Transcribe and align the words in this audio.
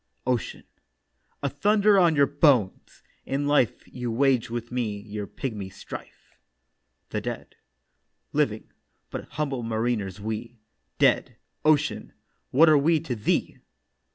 OCEAN: 0.25 0.63
'A 1.43 1.49
thunder 1.49 1.99
on 1.99 2.15
your 2.15 2.25
bones! 2.25 3.03
In 3.23 3.45
life 3.47 3.83
You 3.87 4.09
waged 4.11 4.49
with 4.49 4.71
me 4.71 4.99
your 5.01 5.27
pigmy 5.27 5.69
strife.' 5.69 6.39
THE 7.11 7.21
DEAD: 7.21 7.55
'Living, 8.33 8.71
but 9.11 9.25
humble 9.33 9.61
mariners 9.61 10.19
we; 10.19 10.57
Dead, 10.97 11.35
Ocean, 11.63 12.13
what 12.49 12.67
are 12.67 12.79
we 12.79 12.99
to 13.01 13.15
thee? 13.15 13.59